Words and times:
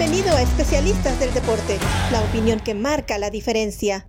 Bienvenido 0.00 0.34
a 0.34 0.40
Especialistas 0.40 1.20
del 1.20 1.34
Deporte, 1.34 1.78
la 2.10 2.22
opinión 2.22 2.58
que 2.60 2.72
marca 2.72 3.18
la 3.18 3.28
diferencia. 3.28 4.08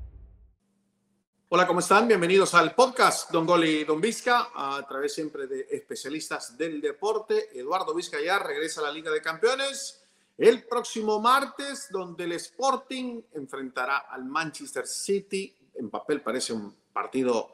Hola, 1.49 1.67
¿cómo 1.67 1.81
están? 1.81 2.07
Bienvenidos 2.07 2.53
al 2.53 2.73
podcast 2.75 3.29
Don 3.29 3.45
Goli 3.45 3.79
y 3.79 3.83
Don 3.83 3.99
Vizca, 3.99 4.51
a 4.55 4.87
través 4.87 5.13
siempre 5.13 5.47
de 5.47 5.67
especialistas 5.69 6.57
del 6.57 6.79
deporte. 6.79 7.49
Eduardo 7.59 7.93
Vizca 7.93 8.21
ya 8.21 8.39
regresa 8.39 8.79
a 8.79 8.85
la 8.85 8.91
Liga 8.93 9.11
de 9.11 9.21
Campeones 9.21 10.01
el 10.37 10.63
próximo 10.63 11.19
martes, 11.19 11.89
donde 11.91 12.23
el 12.23 12.31
Sporting 12.31 13.23
enfrentará 13.33 13.97
al 14.09 14.23
Manchester 14.23 14.87
City. 14.87 15.53
En 15.75 15.89
papel 15.89 16.21
parece 16.21 16.53
un 16.53 16.73
partido 16.93 17.49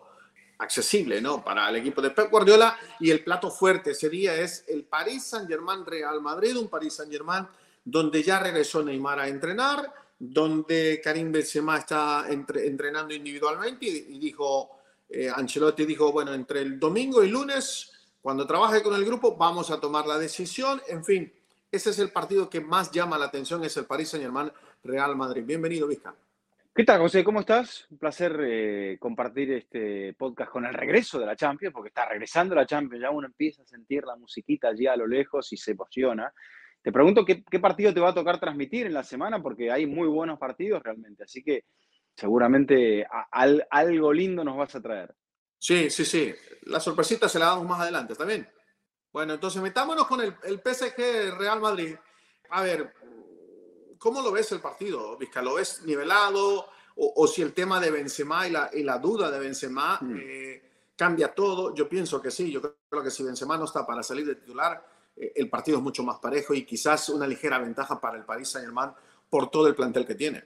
accesible, 0.59 1.19
¿no? 1.21 1.43
Para 1.43 1.67
el 1.69 1.77
equipo 1.77 2.03
de 2.03 2.11
Pep 2.11 2.29
Guardiola. 2.29 2.77
Y 2.99 3.09
el 3.09 3.23
plato 3.23 3.49
fuerte 3.49 3.91
ese 3.91 4.09
día 4.09 4.35
es 4.35 4.63
el 4.67 4.83
Paris 4.83 5.23
Saint-Germain 5.23 5.83
Real 5.83 6.21
Madrid, 6.21 6.55
un 6.55 6.67
Paris 6.67 6.93
Saint-Germain 6.93 7.47
donde 7.89 8.21
ya 8.21 8.41
regresó 8.41 8.83
Neymar 8.83 9.17
a 9.17 9.29
entrenar, 9.29 9.93
donde 10.19 10.99
Karim 11.01 11.31
Benzema 11.31 11.77
está 11.77 12.25
entrenando 12.29 13.13
individualmente 13.13 13.85
y, 13.85 14.19
dijo, 14.19 14.81
eh, 15.07 15.29
Ancelotti 15.33 15.85
dijo, 15.85 16.11
bueno, 16.11 16.33
entre 16.33 16.59
el 16.61 16.77
domingo 16.77 17.23
y 17.23 17.29
lunes, 17.29 18.09
cuando 18.21 18.45
trabaje 18.45 18.83
con 18.83 18.93
el 18.93 19.05
grupo, 19.05 19.37
vamos 19.37 19.71
a 19.71 19.79
tomar 19.79 20.05
la 20.05 20.17
decisión. 20.17 20.81
En 20.89 21.05
fin, 21.05 21.31
ese 21.71 21.91
es 21.91 21.99
el 21.99 22.11
partido 22.11 22.49
que 22.49 22.59
más 22.59 22.91
llama 22.91 23.17
la 23.17 23.27
atención, 23.27 23.63
es 23.63 23.77
el 23.77 23.85
Paris 23.85 24.09
Saint-Germain 24.09 24.51
Real 24.83 25.15
Madrid. 25.15 25.45
Bienvenido, 25.45 25.87
Vizca. 25.87 26.13
¿Qué 26.75 26.83
tal, 26.83 26.99
José? 26.99 27.23
¿Cómo 27.23 27.39
estás? 27.39 27.87
Un 27.89 27.99
placer 27.99 28.37
eh, 28.43 28.97
compartir 28.99 29.53
este 29.53 30.13
podcast 30.13 30.51
con 30.51 30.65
el 30.65 30.73
regreso 30.73 31.19
de 31.19 31.25
la 31.25 31.37
Champions, 31.37 31.73
porque 31.73 31.87
está 31.87 32.05
regresando 32.05 32.53
la 32.53 32.65
Champions, 32.65 33.01
ya 33.01 33.11
uno 33.11 33.27
empieza 33.27 33.61
a 33.61 33.65
sentir 33.65 34.03
la 34.03 34.17
musiquita 34.17 34.67
allí 34.67 34.87
a 34.87 34.97
lo 34.97 35.07
lejos 35.07 35.53
y 35.53 35.57
se 35.57 35.71
emociona. 35.71 36.33
Te 36.87 36.93
pregunto 36.93 37.25
qué, 37.25 37.59
partido 37.59 37.93
te 37.93 37.99
va 37.99 38.11
a 38.11 38.13
tocar 38.13 38.39
transmitir 38.39 38.85
en 38.85 38.93
la 38.93 39.03
semana, 39.03 39.43
porque 39.43 39.69
hay 39.69 39.85
muy 39.85 40.07
buenos 40.07 40.39
partidos 40.39 40.81
realmente, 40.81 41.25
así 41.25 41.43
que 41.43 41.65
seguramente 42.15 43.05
algo 43.69 44.13
lindo 44.13 44.41
nos 44.41 44.55
vas 44.55 44.73
a 44.73 44.81
traer. 44.81 45.13
Sí, 45.59 45.89
sí, 45.89 46.05
sí. 46.05 46.33
La 46.61 46.79
sorpresita 46.79 47.27
se 47.27 47.39
la 47.39 47.47
damos 47.47 47.67
más 47.67 47.81
adelante, 47.81 48.13
¿está 48.13 48.23
bien? 48.23 48.49
Bueno, 49.11 49.33
entonces 49.33 49.61
metámonos 49.61 50.07
con 50.07 50.21
el, 50.21 50.33
el 50.45 50.61
PSG 50.61 51.37
Real 51.37 51.59
Madrid. 51.59 51.93
A 52.51 52.61
ver, 52.61 52.93
¿cómo 53.97 54.21
lo 54.21 54.31
ves 54.31 54.49
el 54.53 54.61
partido, 54.61 55.17
Vizca? 55.17 55.41
¿Lo 55.41 55.55
ves 55.55 55.81
nivelado? 55.83 56.69
O, 56.95 57.27
si 57.27 57.41
el 57.41 57.51
tema 57.51 57.81
de 57.81 57.91
Benzema 57.91 58.47
y 58.47 58.51
la, 58.51 58.69
y 58.71 58.83
la 58.83 58.97
duda 58.97 59.29
de 59.29 59.39
Benzema 59.39 59.99
hmm. 59.99 60.15
eh, 60.21 60.71
cambia 60.95 61.35
todo. 61.35 61.75
Yo 61.75 61.89
pienso 61.89 62.21
que 62.21 62.31
sí. 62.31 62.49
Yo 62.49 62.61
creo 62.61 63.03
que 63.03 63.11
si 63.11 63.23
Benzema 63.23 63.57
no 63.57 63.65
está 63.65 63.85
para 63.85 64.01
salir 64.03 64.25
de 64.25 64.35
titular, 64.35 64.95
el 65.35 65.49
partido 65.49 65.77
es 65.77 65.83
mucho 65.83 66.03
más 66.03 66.19
parejo 66.19 66.53
y 66.53 66.65
quizás 66.65 67.09
una 67.09 67.27
ligera 67.27 67.59
ventaja 67.59 67.99
para 67.99 68.17
el 68.17 68.25
Paris 68.25 68.49
Saint-Germain 68.49 68.91
por 69.29 69.49
todo 69.49 69.67
el 69.67 69.75
plantel 69.75 70.05
que 70.05 70.15
tiene. 70.15 70.43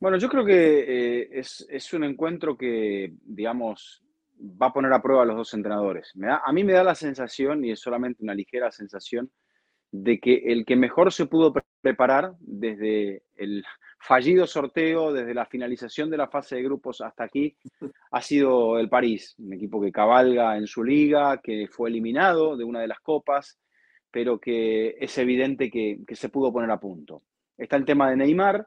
Bueno, 0.00 0.16
yo 0.16 0.28
creo 0.28 0.44
que 0.44 1.22
eh, 1.22 1.28
es, 1.32 1.66
es, 1.68 1.92
un 1.92 2.04
encuentro 2.04 2.56
que, 2.56 3.12
digamos, 3.24 4.02
va 4.40 4.68
a 4.68 4.72
poner 4.72 4.92
a 4.92 5.02
prueba 5.02 5.22
a 5.22 5.26
los 5.26 5.36
dos 5.36 5.54
entrenadores. 5.54 6.12
Me 6.14 6.28
da, 6.28 6.42
a 6.44 6.52
mí 6.52 6.62
me 6.62 6.72
da 6.72 6.84
la 6.84 6.94
sensación, 6.94 7.64
y 7.64 7.72
es 7.72 7.80
solamente 7.80 8.22
una 8.22 8.34
ligera 8.34 8.70
sensación, 8.70 9.30
de 9.90 10.20
que 10.20 10.34
el 10.46 10.64
que 10.64 10.76
mejor 10.76 11.12
se 11.12 11.26
pudo 11.26 11.52
preparar 11.80 12.34
desde 12.38 13.22
el 13.36 13.64
fallido 13.98 14.46
sorteo, 14.46 15.12
desde 15.12 15.34
la 15.34 15.46
finalización 15.46 16.10
de 16.10 16.18
la 16.18 16.28
fase 16.28 16.56
de 16.56 16.62
grupos 16.62 17.00
hasta 17.00 17.24
aquí, 17.24 17.56
ha 18.12 18.22
sido 18.22 18.78
el 18.78 18.88
París, 18.88 19.34
un 19.38 19.54
equipo 19.54 19.80
que 19.80 19.90
cabalga 19.90 20.56
en 20.56 20.66
su 20.66 20.84
liga, 20.84 21.40
que 21.42 21.66
fue 21.68 21.88
eliminado 21.88 22.56
de 22.56 22.64
una 22.64 22.80
de 22.80 22.88
las 22.88 23.00
copas, 23.00 23.58
pero 24.10 24.38
que 24.40 24.96
es 24.98 25.16
evidente 25.18 25.70
que, 25.70 25.98
se 26.12 26.28
pudo 26.28 26.52
poner 26.52 26.70
a 26.70 26.80
punto. 26.80 27.22
Está 27.56 27.76
el 27.76 27.84
tema 27.84 28.10
de 28.10 28.16
Neymar, 28.16 28.66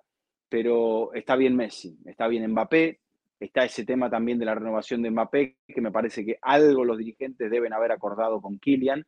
pero 0.50 1.14
está 1.14 1.36
bien 1.36 1.56
Messi, 1.56 1.98
está 2.06 2.28
bien 2.28 2.50
Mbappé, 2.52 3.00
está 3.40 3.64
ese 3.64 3.86
tema 3.86 4.10
también 4.10 4.38
de 4.38 4.46
la 4.46 4.56
renovación 4.56 5.02
de 5.02 5.12
Mbappé, 5.12 5.58
que 5.68 5.82
me 5.82 5.92
parece 5.92 6.26
que 6.26 6.38
algo 6.42 6.86
los 6.86 6.98
dirigentes 6.98 7.50
deben 7.50 7.74
haber 7.74 7.92
acordado 7.92 8.42
con 8.42 8.60
Kylian. 8.60 9.06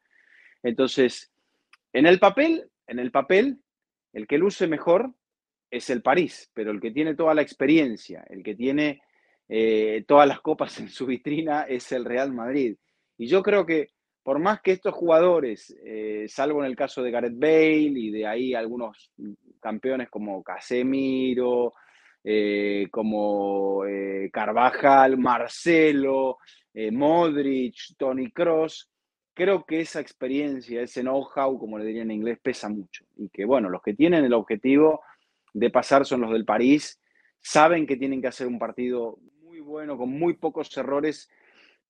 Entonces, 0.64 1.32
en 1.92 2.06
el 2.08 2.20
papel, 2.20 2.70
en 2.88 3.00
el 3.00 3.12
papel, 3.12 3.60
el 4.14 4.28
que 4.28 4.38
luce 4.38 4.68
mejor 4.68 5.14
es 5.70 5.90
el 5.90 6.02
París, 6.02 6.50
pero 6.54 6.72
el 6.72 6.80
que 6.80 6.92
tiene 6.92 7.16
toda 7.16 7.34
la 7.34 7.42
experiencia, 7.42 8.24
el 8.30 8.44
que 8.44 8.56
tiene 8.56 9.02
eh, 9.50 10.04
todas 10.08 10.28
las 10.28 10.40
copas 10.42 10.80
en 10.80 10.90
su 10.90 11.06
vitrina 11.06 11.64
es 11.64 11.92
el 11.92 12.06
Real 12.06 12.32
Madrid. 12.32 12.78
Y 13.18 13.28
yo 13.28 13.44
creo 13.44 13.66
que 13.66 13.93
por 14.24 14.40
más 14.40 14.62
que 14.62 14.72
estos 14.72 14.94
jugadores, 14.94 15.76
eh, 15.86 16.26
salvo 16.30 16.62
en 16.62 16.68
el 16.68 16.76
caso 16.76 17.04
de 17.04 17.12
Gareth 17.12 17.38
Bale 17.38 18.00
y 18.00 18.10
de 18.10 18.26
ahí 18.26 18.54
algunos 18.54 19.12
campeones 19.60 20.10
como 20.10 20.42
Casemiro, 20.42 21.74
eh, 22.24 22.88
como 22.90 23.84
Carvajal, 24.32 25.18
Marcelo, 25.18 26.38
Modric, 26.74 27.76
Tony 27.98 28.32
Cross, 28.32 28.90
creo 29.34 29.66
que 29.66 29.82
esa 29.82 30.00
experiencia, 30.00 30.82
ese 30.82 31.02
know-how, 31.02 31.58
como 31.58 31.78
le 31.78 31.86
diría 31.86 32.04
en 32.04 32.12
inglés, 32.12 32.40
pesa 32.42 32.70
mucho. 32.70 33.06
Y 33.18 33.30
que, 33.30 33.46
bueno, 33.46 33.70
los 33.70 33.82
que 33.82 33.94
tienen 33.94 34.24
el 34.24 34.34
objetivo 34.34 35.02
de 35.54 35.70
pasar 35.70 36.06
son 36.06 36.22
los 36.22 36.32
del 36.32 36.46
París, 36.46 37.00
saben 37.42 37.86
que 37.86 37.98
tienen 37.98 38.22
que 38.22 38.28
hacer 38.28 38.48
un 38.48 38.60
partido 38.60 39.18
muy 39.42 39.60
bueno, 39.60 39.98
con 39.98 40.10
muy 40.10 40.34
pocos 40.34 40.76
errores, 40.78 41.30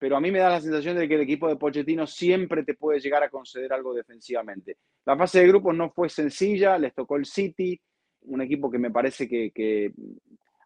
pero 0.03 0.17
a 0.17 0.19
mí 0.19 0.31
me 0.31 0.39
da 0.39 0.49
la 0.49 0.59
sensación 0.59 0.97
de 0.97 1.07
que 1.07 1.15
el 1.15 1.21
equipo 1.21 1.47
de 1.47 1.55
Pochettino 1.55 2.05
siempre 2.05 2.65
te 2.65 2.73
puede 2.73 2.99
llegar 2.99 3.23
a 3.23 3.29
conceder 3.29 3.71
algo 3.71 3.93
defensivamente. 3.93 4.75
La 5.05 5.15
fase 5.15 5.39
de 5.39 5.47
grupos 5.47 5.73
no 5.77 5.91
fue 5.91 6.09
sencilla, 6.09 6.77
les 6.77 6.93
tocó 6.93 7.15
el 7.15 7.23
City, 7.23 7.79
un 8.23 8.41
equipo 8.41 8.69
que 8.69 8.79
me 8.79 8.91
parece 8.91 9.29
que, 9.29 9.93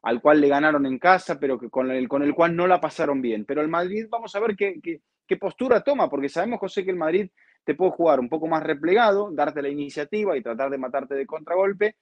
al 0.02 0.22
cual 0.24 0.42
le 0.42 0.48
ganaron 0.48 0.88
en 0.88 0.98
casa, 0.98 1.40
pero 1.40 1.60
que 1.60 1.70
con 1.70 1.92
el, 1.92 2.08
con 2.08 2.24
el 2.24 2.34
cual 2.34 2.56
no 2.56 2.66
la 2.66 2.82
pasaron 2.82 3.22
bien. 3.22 3.46
Pero 3.46 3.62
el 3.62 3.68
Madrid, 3.68 4.08
vamos 4.10 4.36
a 4.36 4.40
ver 4.40 4.56
qué, 4.56 4.82
qué 4.82 5.38
postura 5.38 5.82
toma, 5.82 6.10
porque 6.10 6.30
sabemos, 6.30 6.60
José, 6.60 6.84
que 6.84 6.90
el 6.90 6.98
Madrid 6.98 7.30
te 7.64 7.76
puede 7.76 7.92
jugar 7.92 8.20
un 8.20 8.30
poco 8.30 8.48
más 8.48 8.64
replegado, 8.64 9.30
darte 9.32 9.62
la 9.62 9.70
iniciativa 9.70 10.36
y 10.36 10.42
tratar 10.42 10.72
de 10.72 10.80
matarte 10.80 11.14
de 11.14 11.28
contragolpe, 11.28 11.98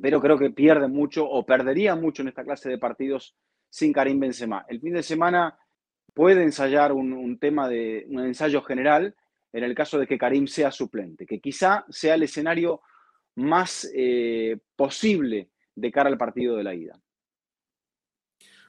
pero 0.00 0.20
creo 0.20 0.36
que 0.36 0.50
pierde 0.50 0.88
mucho 0.88 1.24
o 1.24 1.46
perdería 1.46 1.94
mucho 1.94 2.22
en 2.22 2.30
esta 2.30 2.42
clase 2.42 2.68
de 2.68 2.78
partidos 2.78 3.36
sin 3.70 3.92
Karim 3.92 4.18
Benzema. 4.18 4.66
El 4.68 4.80
fin 4.80 4.94
de 4.94 5.04
semana 5.04 5.56
puede 6.14 6.42
ensayar 6.42 6.92
un, 6.92 7.38
tema 7.38 7.68
de 7.68 8.06
un 8.08 8.20
ensayo 8.20 8.62
general 8.62 9.14
en 9.52 9.64
el 9.64 9.74
caso 9.74 9.98
de 9.98 10.06
que 10.06 10.18
Karim 10.18 10.46
sea 10.46 10.70
suplente, 10.70 11.26
que 11.26 11.40
quizá 11.40 11.84
sea 11.90 12.14
el 12.14 12.22
escenario 12.22 12.80
más 13.36 13.90
eh, 13.94 14.58
posible 14.76 15.50
de 15.74 15.92
cara 15.92 16.08
al 16.08 16.18
partido 16.18 16.56
de 16.56 16.64
la 16.64 16.74
ida. 16.74 16.98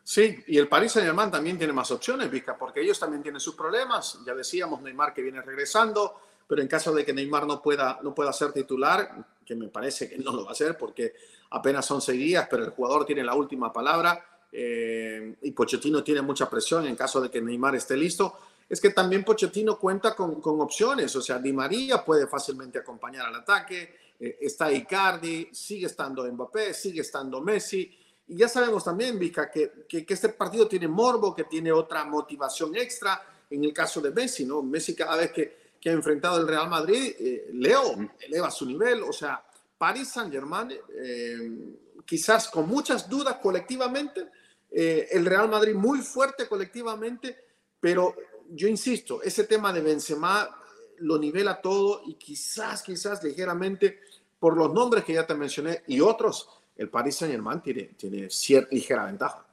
Sí, 0.06 0.44
y 0.48 0.58
el 0.58 0.68
Paris 0.68 0.92
Saint-Germain 0.92 1.32
también 1.32 1.58
tiene 1.58 1.72
más 1.72 1.90
opciones, 1.92 2.30
Vizca, 2.30 2.58
porque 2.58 2.82
ellos 2.82 3.00
también 3.00 3.24
tienen 3.24 3.40
sus 3.40 3.56
problemas. 3.56 4.20
Ya 4.26 4.34
decíamos, 4.34 4.82
Neymar 4.82 5.14
que 5.14 5.22
viene 5.22 5.42
regresando, 5.42 6.20
pero 6.46 6.62
en 6.62 6.68
caso 6.68 6.94
de 6.94 7.06
que 7.06 7.14
Neymar 7.14 7.48
no 7.48 7.62
pueda, 7.62 8.00
no 8.04 8.14
pueda 8.14 8.34
ser 8.34 8.52
titular, 8.52 9.26
que 9.46 9.56
me 9.56 9.70
parece 9.70 10.10
que 10.10 10.18
no 10.18 10.34
lo 10.34 10.44
va 10.44 10.50
a 10.50 10.54
hacer 10.54 10.78
porque 10.78 11.14
apenas 11.52 11.86
son 11.86 12.02
seis 12.02 12.20
días, 12.20 12.48
pero 12.50 12.66
el 12.66 12.72
jugador 12.72 13.06
tiene 13.06 13.24
la 13.24 13.36
última 13.36 13.72
palabra 13.72 14.33
eh, 14.54 15.36
y 15.42 15.52
Pochettino 15.52 16.04
tiene 16.04 16.22
mucha 16.22 16.50
presión 16.50 16.86
en 16.86 16.96
caso 16.96 17.20
de 17.20 17.30
que 17.30 17.42
Neymar 17.42 17.76
esté 17.76 17.98
listo. 17.98 18.38
Es 18.70 18.80
que 18.80 18.92
también 18.92 19.24
Pochettino 19.24 19.78
cuenta 19.78 20.16
con, 20.16 20.40
con 20.40 20.62
opciones, 20.62 21.16
o 21.16 21.22
sea, 21.22 21.40
Di 21.40 21.52
María 21.52 22.04
puede 22.06 22.28
fácilmente 22.28 22.80
acompañar 22.80 23.28
al 23.28 23.36
ataque, 23.36 23.96
eh, 24.20 24.38
está 24.42 24.72
Icardi, 24.72 25.50
sigue 25.52 25.88
estando 25.88 26.32
Mbappé, 26.32 26.74
sigue 26.74 27.02
estando 27.02 27.42
Messi 27.42 28.00
y 28.28 28.38
ya 28.38 28.48
sabemos 28.48 28.84
también, 28.84 29.20
Vika, 29.20 29.52
que, 29.52 29.86
que, 29.88 30.06
este 30.08 30.30
partido 30.30 30.68
tiene 30.68 30.88
morbo, 30.88 31.36
que 31.36 31.44
tiene 31.44 31.72
otra 31.72 32.06
motivación 32.06 32.76
extra. 32.76 33.22
En 33.50 33.64
el 33.64 33.74
caso 33.74 34.02
de 34.02 34.12
Messi, 34.12 34.46
¿no? 34.46 34.64
Messi 34.64 34.96
cada 34.96 35.18
vez 35.18 35.32
que, 35.32 35.74
que 35.80 35.90
ha 35.90 35.94
enfrentado 35.94 36.40
el 36.40 36.48
Real 36.48 36.70
Madrid, 36.70 37.14
eh, 37.20 37.50
Leo 37.54 37.96
eleva 38.22 38.50
su 38.50 38.66
nivel. 38.66 39.04
O 39.04 39.12
sea, 39.12 39.44
Paris 39.78 40.08
Saint-Germain, 40.10 40.72
eh, 40.72 42.00
quizás 42.06 42.48
con 42.48 42.68
muchas 42.68 43.08
dudas 43.10 43.38
colectivamente, 43.42 44.28
eh, 44.76 45.08
el 45.12 45.26
Real 45.26 45.48
Madrid 45.50 45.76
muy 45.76 46.00
fuerte 46.00 46.48
colectivamente, 46.48 47.38
pero 47.80 48.16
yo 48.50 48.68
insisto, 48.68 49.22
ese 49.22 49.44
tema 49.44 49.72
de 49.72 49.82
Benzema 49.82 50.50
lo 50.98 51.20
nivela 51.20 51.62
todo 51.62 52.02
y 52.06 52.16
quizás, 52.16 52.82
quizás 52.82 53.24
ligeramente 53.24 54.00
por 54.40 54.58
los 54.58 54.74
nombres 54.74 55.04
que 55.04 55.14
ya 55.14 55.28
te 55.28 55.36
mencioné 55.36 55.84
y 55.88 56.00
otros, 56.00 56.50
el 56.76 56.90
Paris 56.90 57.18
Saint 57.18 57.34
Germain 57.34 57.62
tiene, 57.62 57.84
tiene 57.96 58.30
cierta 58.32 58.74
ligera 58.74 59.06
ventaja. 59.06 59.46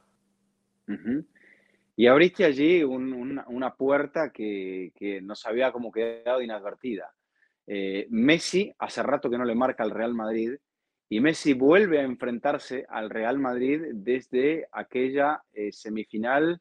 Y 1.97 2.07
abriste 2.07 2.45
allí 2.45 2.83
una, 2.83 3.75
puerta 3.75 4.33
que, 4.33 4.93
que, 4.97 5.21
nos 5.21 5.45
había 5.47 5.71
como 5.71 5.93
quedado 5.93 6.41
inadvertida. 6.41 7.13
Eh, 7.67 8.07
Messi 8.11 8.75
hace 8.79 9.03
rato 9.03 9.31
que 9.31 9.39
no 9.39 9.45
le 9.45 9.55
marca 9.55 9.85
al 9.85 9.91
Real 9.91 10.15
Madrid 10.15 10.55
y 11.13 11.19
Messi 11.19 11.55
vuelve 11.55 11.99
a 11.99 12.05
enfrentarse 12.05 12.87
al 12.89 13.11
Real 13.11 13.37
Madrid 13.37 13.83
desde 13.95 14.69
aquella 14.71 15.43
eh, 15.53 15.73
semifinal, 15.73 16.61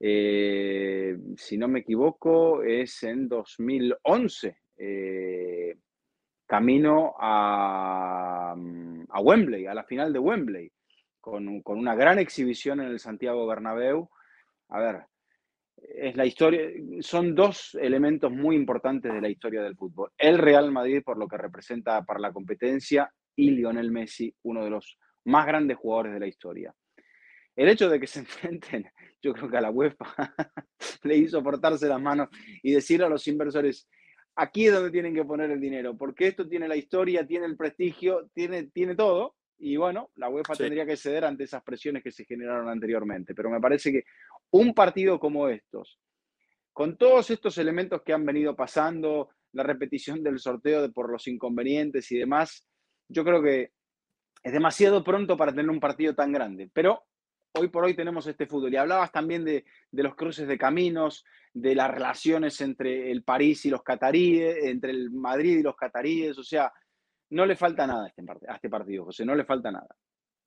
eh, 0.00 1.18
si 1.36 1.58
no 1.58 1.68
me 1.68 1.80
equivoco, 1.80 2.62
es 2.62 3.02
en 3.02 3.28
2011. 3.28 4.56
camino 6.46 7.14
a, 7.18 8.54
a, 9.08 9.20
Wembley, 9.20 9.66
a 9.66 9.74
la 9.74 9.84
final 9.84 10.14
de 10.14 10.18
Wembley, 10.18 10.72
con, 11.20 11.60
con, 11.60 11.78
una 11.78 11.94
gran 11.94 12.18
exhibición 12.18 12.80
en 12.80 12.88
el 12.88 12.98
Santiago 12.98 13.46
Bernabéu. 13.46 14.08
A 14.70 14.80
ver, 14.80 15.02
es 15.76 16.16
la 16.16 16.24
historia, 16.24 16.70
son 17.00 17.34
dos 17.34 17.74
elementos 17.74 18.32
muy 18.32 18.56
importantes 18.56 19.12
de 19.12 19.20
la 19.20 19.28
historia 19.28 19.62
del 19.62 19.76
fútbol. 19.76 20.10
El 20.16 20.38
Real 20.38 20.72
Madrid 20.72 21.02
por 21.04 21.18
lo 21.18 21.28
que 21.28 21.36
representa 21.36 22.02
para 22.02 22.20
la 22.20 22.32
competencia 22.32 23.12
y 23.36 23.50
Lionel 23.50 23.90
Messi, 23.90 24.34
uno 24.42 24.64
de 24.64 24.70
los 24.70 24.98
más 25.24 25.46
grandes 25.46 25.76
jugadores 25.76 26.14
de 26.14 26.20
la 26.20 26.26
historia. 26.26 26.74
El 27.56 27.68
hecho 27.68 27.88
de 27.88 28.00
que 28.00 28.06
se 28.06 28.18
enfrenten, 28.20 28.86
yo 29.22 29.32
creo 29.32 29.48
que 29.48 29.56
a 29.56 29.60
la 29.60 29.70
UEFA 29.70 30.06
le 31.04 31.16
hizo 31.16 31.42
portarse 31.42 31.88
las 31.88 32.00
manos 32.00 32.28
y 32.62 32.72
decirle 32.72 33.06
a 33.06 33.10
los 33.10 33.26
inversores, 33.28 33.88
aquí 34.36 34.66
es 34.66 34.72
donde 34.72 34.90
tienen 34.90 35.14
que 35.14 35.24
poner 35.24 35.50
el 35.50 35.60
dinero, 35.60 35.96
porque 35.96 36.28
esto 36.28 36.48
tiene 36.48 36.68
la 36.68 36.76
historia, 36.76 37.26
tiene 37.26 37.46
el 37.46 37.56
prestigio, 37.56 38.30
tiene, 38.34 38.64
tiene 38.64 38.94
todo, 38.94 39.36
y 39.58 39.76
bueno, 39.76 40.10
la 40.16 40.28
UEFA 40.28 40.54
tendría 40.54 40.84
que 40.84 40.96
ceder 40.96 41.24
ante 41.24 41.44
esas 41.44 41.62
presiones 41.62 42.02
que 42.02 42.10
se 42.10 42.24
generaron 42.24 42.68
anteriormente. 42.68 43.34
Pero 43.34 43.50
me 43.50 43.60
parece 43.60 43.92
que 43.92 44.04
un 44.50 44.74
partido 44.74 45.18
como 45.18 45.48
estos, 45.48 45.98
con 46.72 46.96
todos 46.96 47.30
estos 47.30 47.56
elementos 47.58 48.02
que 48.02 48.12
han 48.12 48.26
venido 48.26 48.56
pasando, 48.56 49.30
la 49.52 49.62
repetición 49.62 50.22
del 50.22 50.40
sorteo 50.40 50.82
de 50.82 50.90
por 50.90 51.10
los 51.10 51.28
inconvenientes 51.28 52.10
y 52.10 52.18
demás, 52.18 52.68
yo 53.08 53.24
creo 53.24 53.42
que 53.42 53.72
es 54.42 54.52
demasiado 54.52 55.02
pronto 55.02 55.36
para 55.36 55.52
tener 55.52 55.70
un 55.70 55.80
partido 55.80 56.14
tan 56.14 56.32
grande. 56.32 56.70
Pero 56.72 57.04
hoy 57.52 57.68
por 57.68 57.84
hoy 57.84 57.94
tenemos 57.94 58.26
este 58.26 58.46
fútbol. 58.46 58.72
Y 58.72 58.76
hablabas 58.76 59.12
también 59.12 59.44
de, 59.44 59.64
los 59.92 60.14
cruces 60.14 60.46
de 60.46 60.58
caminos, 60.58 61.24
de 61.52 61.74
las 61.74 61.90
relaciones 61.90 62.60
entre 62.60 63.10
el 63.10 63.22
París 63.22 63.64
y 63.64 63.70
los 63.70 63.82
cataríes, 63.82 64.64
entre 64.64 64.90
el 64.90 65.10
Madrid 65.10 65.58
y 65.58 65.62
los 65.62 65.76
cataríes. 65.76 66.36
O 66.38 66.42
sea, 66.42 66.72
no 67.30 67.46
le 67.46 67.56
falta 67.56 67.86
nada 67.86 68.04
a 68.04 68.08
este, 68.08 68.22
este 68.48 68.68
partido, 68.68 69.06
José, 69.06 69.24
no 69.24 69.34
le 69.34 69.44
falta 69.44 69.70
nada. 69.70 69.88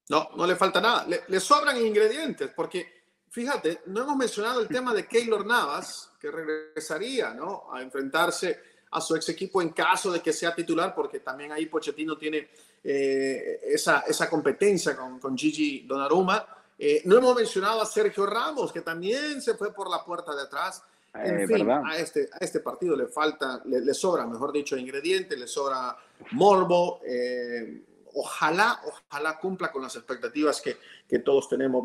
No, 0.10 0.30
no 0.38 0.46
le 0.46 0.56
falta 0.56 0.80
nada. 0.80 1.06
Le, 1.28 1.40
sobran 1.40 1.78
ingredientes, 1.78 2.52
porque 2.56 3.06
fíjate, 3.30 3.82
no 3.88 4.04
hemos 4.04 4.16
mencionado 4.16 4.62
el 4.62 4.68
tema 4.68 4.94
de 4.94 5.08
Keylor 5.08 5.46
Navas, 5.46 6.14
que 6.20 6.32
regresaría 6.32 7.34
¿no? 7.34 7.74
a 7.74 7.82
enfrentarse 7.82 8.62
a 8.92 9.02
su 9.02 9.16
ex 9.16 9.30
equipo 9.30 9.62
en 9.62 9.70
caso 9.70 10.12
de 10.12 10.22
que 10.22 10.34
sea 10.34 10.56
titular, 10.56 10.94
porque 10.96 11.20
también 11.20 11.52
ahí 11.52 11.66
Pochettino 11.66 12.18
tiene 12.18 12.50
eh, 12.84 13.60
esa, 13.64 14.00
esa 14.08 14.30
competencia 14.30 14.96
con, 14.96 15.20
con 15.20 15.38
Gigi 15.38 15.82
Donnarumma. 15.88 16.46
Eh, 16.80 17.02
no 17.06 17.18
hemos 17.18 17.36
mencionado 17.36 17.82
a 17.82 17.86
Sergio 17.86 18.26
Ramos, 18.26 18.72
que 18.72 18.82
también 18.82 19.42
se 19.42 19.56
fue 19.56 19.74
por 19.74 19.90
la 19.90 20.04
puerta 20.04 20.36
de 20.36 20.44
atrás. 20.44 20.84
En 21.14 21.40
eh, 21.40 21.48
fin, 21.48 21.70
a 21.70 21.98
este, 21.98 22.30
a 22.32 22.38
este 22.38 22.60
partido 22.60 22.96
le 22.96 23.08
falta, 23.08 23.62
le, 23.66 23.94
sobra, 23.94 24.28
mejor 24.28 24.52
dicho, 24.52 24.78
ingredientes, 24.78 25.40
le 25.40 25.48
sobra 25.48 25.98
morbo. 26.32 27.02
Eh, 27.04 27.84
ojalá, 28.14 28.80
ojalá 28.86 29.40
cumpla 29.40 29.72
con 29.72 29.82
las 29.82 29.96
expectativas 29.96 30.62
que, 30.62 30.78
que 31.08 31.20
todos 31.20 31.50
tenemos 31.50 31.84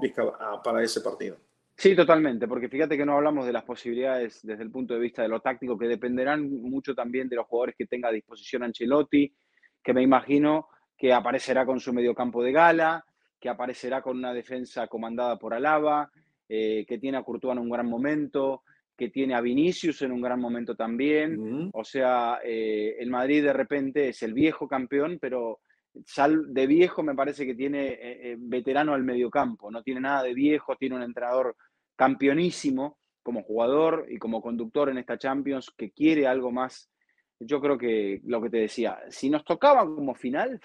para 0.63 0.83
ese 0.83 1.01
partido. 1.01 1.37
Sí, 1.83 1.97
totalmente, 1.97 2.47
porque 2.47 2.69
fíjate 2.69 2.97
que 2.97 3.05
no 3.05 3.17
hablamos 3.17 3.45
de 3.45 3.53
las 3.53 3.65
posibilidades 3.65 4.39
desde 4.45 4.63
el 4.63 4.71
punto 4.71 4.95
de 4.95 5.01
vista 5.01 5.23
de 5.23 5.29
lo 5.29 5.41
táctico, 5.41 5.77
que 5.77 5.89
dependerán 5.89 6.49
mucho 6.49 6.95
también 6.95 7.29
de 7.29 7.35
los 7.35 7.49
jugadores 7.49 7.75
que 7.77 7.87
tenga 7.87 8.09
a 8.09 8.13
disposición 8.13 8.63
Ancelotti, 8.63 9.35
que 9.83 9.93
me 9.93 10.01
imagino 10.01 10.69
que 10.97 11.13
aparecerá 11.13 11.67
con 11.67 11.81
su 11.81 11.93
mediocampo 11.93 12.41
de 12.45 12.53
gala, 12.53 13.05
que 13.41 13.49
aparecerá 13.49 14.01
con 14.01 14.17
una 14.17 14.33
defensa 14.33 14.87
comandada 14.87 15.41
por 15.41 15.55
Alaba, 15.55 16.09
eh, 16.49 16.87
que 16.87 16.99
tiene 16.99 17.19
a 17.19 17.25
Courtois 17.25 17.57
en 17.57 17.59
un 17.65 17.71
gran 17.71 17.89
momento, 17.89 18.63
que 18.97 19.09
tiene 19.09 19.35
a 19.35 19.41
Vinicius 19.41 20.03
en 20.03 20.13
un 20.13 20.21
gran 20.21 20.39
momento 20.39 20.77
también. 20.77 21.69
O 21.73 21.83
sea, 21.83 22.39
eh, 22.45 22.95
el 23.01 23.11
Madrid 23.11 23.43
de 23.43 23.55
repente 23.55 24.11
es 24.11 24.23
el 24.23 24.35
viejo 24.35 24.69
campeón, 24.69 25.19
pero 25.21 25.59
sal 26.07 26.55
de 26.55 26.65
viejo 26.69 27.03
me 27.03 27.17
parece 27.17 27.45
que 27.45 27.57
tiene 27.57 27.99
eh, 28.01 28.37
veterano 28.39 28.95
al 28.95 29.03
mediocampo, 29.03 29.69
no 29.69 29.83
tiene 29.83 30.01
nada 30.01 30.23
de 30.23 30.33
viejo, 30.33 30.77
tiene 30.77 30.95
un 30.95 31.03
entrenador 31.03 31.57
campeonísimo 32.03 32.99
como 33.23 33.45
jugador 33.45 34.07
y 34.09 34.19
como 34.19 34.43
conductor 34.43 34.89
en 34.89 34.99
esta 34.99 35.17
Champions 35.17 35.71
que 35.77 35.93
quiere 35.93 36.27
algo 36.27 36.51
más. 36.51 36.91
Yo 37.39 37.61
creo 37.61 37.79
que 37.79 38.21
lo 38.25 38.43
que 38.43 38.51
te 38.51 38.57
decía, 38.57 38.99
si 39.09 39.31
nos 39.31 39.45
tocaba 39.45 39.83
como 39.83 40.13
final, 40.13 40.61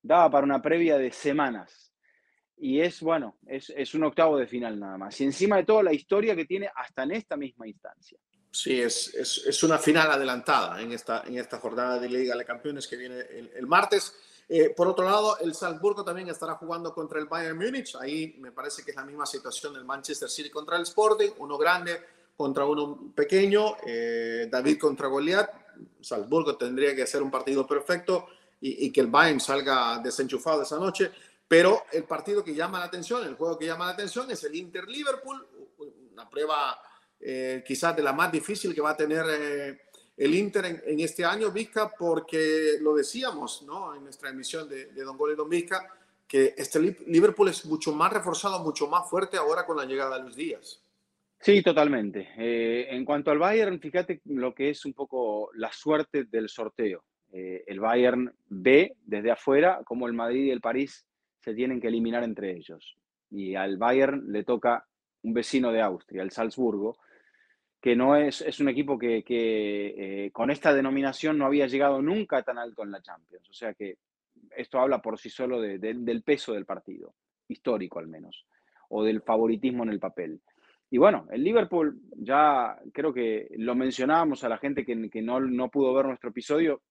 daba 0.00 0.30
para 0.30 0.44
una 0.44 0.62
previa 0.62 0.96
de 0.96 1.10
semanas, 1.10 1.92
y 2.56 2.80
es, 2.80 3.00
bueno, 3.00 3.36
es, 3.48 3.94
un 3.94 4.04
octavo 4.04 4.38
de 4.38 4.46
final 4.46 4.78
nada 4.78 4.96
más. 4.96 5.20
Y 5.20 5.24
encima 5.24 5.56
de 5.56 5.64
todo 5.64 5.82
la 5.82 5.92
historia 5.92 6.36
que 6.36 6.44
tiene 6.44 6.70
hasta 6.72 7.02
en 7.02 7.12
esta 7.12 7.36
misma 7.36 7.66
instancia. 7.66 8.18
Sí, 8.52 8.80
es, 8.80 9.12
es, 9.14 9.62
una 9.64 9.78
final 9.78 10.08
adelantada 10.08 10.80
en 10.80 10.92
esta, 10.92 11.24
en 11.26 11.36
esta 11.36 11.58
jornada 11.58 11.98
de 11.98 12.08
Liga 12.08 12.36
de 12.36 12.44
Campeones 12.44 12.86
que 12.86 12.96
viene 12.96 13.18
el, 13.56 13.66
martes. 13.66 14.14
Eh, 14.52 14.70
por 14.70 14.88
otro 14.88 15.04
lado, 15.04 15.38
el 15.38 15.54
Salzburgo 15.54 16.02
también 16.02 16.28
estará 16.28 16.56
jugando 16.56 16.92
contra 16.92 17.20
el 17.20 17.26
Bayern 17.26 17.56
Múnich. 17.56 17.94
Ahí 17.94 18.36
me 18.40 18.50
parece 18.50 18.82
que 18.82 18.90
es 18.90 18.96
la 18.96 19.04
misma 19.04 19.24
situación 19.24 19.74
del 19.74 19.84
Manchester 19.84 20.28
City 20.28 20.50
contra 20.50 20.76
el 20.76 20.82
Sporting. 20.82 21.30
Uno 21.38 21.56
grande 21.56 22.02
contra 22.36 22.64
uno 22.64 23.12
pequeño. 23.14 23.76
Eh, 23.86 24.48
David 24.50 24.80
contra 24.80 25.06
Goliat. 25.06 25.48
Salzburgo 26.00 26.56
tendría 26.56 26.96
que 26.96 27.04
hacer 27.04 27.22
un 27.22 27.30
partido 27.30 27.64
perfecto 27.64 28.26
y, 28.60 28.86
y 28.86 28.90
que 28.90 29.02
el 29.02 29.06
Bayern 29.06 29.38
salga 29.38 30.00
desenchufado 30.02 30.58
de 30.58 30.64
esa 30.64 30.80
noche. 30.80 31.12
Pero 31.46 31.84
el 31.92 32.02
partido 32.02 32.42
que 32.42 32.52
llama 32.52 32.80
la 32.80 32.86
atención, 32.86 33.24
el 33.24 33.36
juego 33.36 33.56
que 33.56 33.66
llama 33.66 33.86
la 33.86 33.92
atención 33.92 34.28
es 34.32 34.42
el 34.42 34.56
Inter-Liverpool, 34.56 35.46
una 36.12 36.28
prueba 36.28 36.76
eh, 37.20 37.62
quizás 37.66 37.94
de 37.94 38.02
la 38.02 38.12
más 38.12 38.32
difícil 38.32 38.74
que 38.74 38.80
va 38.80 38.90
a 38.90 38.96
tener 38.96 39.24
eh, 39.28 39.89
el 40.20 40.34
Inter 40.34 40.82
en, 40.84 41.00
este 41.00 41.24
año, 41.24 41.50
Vizca, 41.50 41.94
porque 41.98 42.76
lo 42.82 42.94
decíamos 42.94 43.62
¿no? 43.66 43.94
en 43.94 44.04
nuestra 44.04 44.28
emisión 44.28 44.68
de, 44.68 44.92
Don 44.92 45.16
Gol 45.16 45.32
y 45.32 45.34
Don 45.34 45.48
Vizca, 45.48 45.88
que 46.28 46.52
este 46.58 46.78
Liverpool 47.06 47.48
es 47.48 47.64
mucho 47.64 47.94
más 47.94 48.12
reforzado, 48.12 48.62
mucho 48.62 48.86
más 48.86 49.08
fuerte 49.08 49.38
ahora 49.38 49.64
con 49.64 49.78
la 49.78 49.86
llegada 49.86 50.18
de 50.18 50.24
Luis 50.24 50.36
Díaz. 50.36 50.84
Sí, 51.40 51.62
totalmente. 51.62 52.28
Eh, 52.36 52.88
en 52.90 53.06
cuanto 53.06 53.30
al 53.30 53.38
Bayern, 53.38 53.80
fíjate 53.80 54.20
lo 54.26 54.54
que 54.54 54.68
es 54.68 54.84
un 54.84 54.92
poco 54.92 55.50
la 55.54 55.72
suerte 55.72 56.24
del 56.24 56.50
sorteo. 56.50 57.02
el 57.32 57.80
Bayern 57.80 58.30
ve 58.48 58.96
desde 59.02 59.30
afuera 59.30 59.80
como 59.86 60.06
el 60.06 60.12
Madrid 60.12 60.44
y 60.44 60.50
el 60.50 60.60
París 60.60 61.06
se 61.38 61.54
tienen 61.54 61.80
que 61.80 61.88
eliminar 61.88 62.24
entre 62.24 62.54
ellos. 62.54 62.94
Y 63.30 63.54
al 63.54 63.78
Bayern 63.78 64.30
le 64.30 64.44
toca 64.44 64.86
un 65.22 65.32
vecino 65.32 65.72
de 65.72 65.80
Austria, 65.80 66.22
el 66.22 66.30
Salzburgo, 66.30 66.98
que 67.80 67.96
no 67.96 68.16
es, 68.16 68.42
es 68.42 68.60
un 68.60 68.68
equipo 68.68 68.98
que, 68.98 69.24
eh, 69.26 70.30
con 70.32 70.50
esta 70.50 70.74
denominación 70.74 71.38
no 71.38 71.46
había 71.46 71.66
llegado 71.66 72.02
nunca 72.02 72.42
tan 72.42 72.58
alto 72.58 72.82
en 72.82 72.90
la 72.90 73.00
Champions. 73.00 73.48
O 73.48 73.54
sea 73.54 73.74
que 73.74 73.96
esto 74.56 74.78
habla 74.78 75.00
por 75.00 75.18
sí 75.18 75.30
solo 75.30 75.60
del 75.60 76.22
peso 76.22 76.52
del 76.52 76.66
partido, 76.66 77.14
histórico 77.48 77.98
al 77.98 78.08
menos, 78.08 78.46
o 78.88 79.02
del 79.02 79.22
favoritismo 79.22 79.84
en 79.84 79.90
el 79.90 80.00
papel. 80.00 80.40
Y 80.90 80.98
bueno, 80.98 81.26
el 81.30 81.44
Liverpool, 81.44 82.00
ya 82.16 82.76
creo 82.92 83.14
que 83.14 83.48
lo 83.56 83.74
mencionábamos 83.74 84.42
a 84.42 84.48
la 84.48 84.58
gente 84.58 84.84
que, 84.84 85.08
que 85.08 85.22
no, 85.22 85.40
no 85.40 85.70
pudo 85.70 85.94
ver 85.94 86.06
nuestro 86.06 86.30
episodio, 86.30 86.82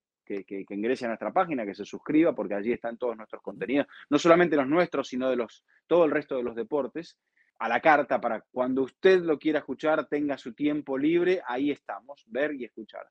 que, 0.46 0.66
ingrese 0.70 1.06
a 1.06 1.10
nuestra 1.10 1.32
página, 1.32 1.66
que 1.66 1.74
se 1.74 1.86
suscriba, 1.86 2.34
porque 2.34 2.54
allí 2.54 2.72
están 2.72 2.98
todos 2.98 3.18
nuestros 3.18 3.42
contenidos, 3.42 3.88
no 4.10 4.20
solamente 4.20 4.56
los 4.56 4.68
nuestros, 4.68 5.08
sino 5.08 5.30
de 5.30 5.36
los, 5.36 5.64
todo 5.88 6.06
el 6.06 6.12
resto 6.12 6.38
de 6.38 6.44
los 6.44 6.56
deportes, 6.56 7.18
a 7.60 7.68
la 7.68 7.82
carta 7.82 8.20
para 8.20 8.42
cuando 8.52 8.84
usted 8.84 9.22
lo 9.22 9.38
quiera 9.38 9.60
escuchar, 9.60 10.08
tenga 10.08 10.38
su 10.38 10.54
tiempo 10.54 10.98
libre, 10.98 11.42
ahí 11.46 11.72
estamos, 11.72 12.26
ver 12.28 12.54
y 12.56 12.64
escuchar. 12.66 13.06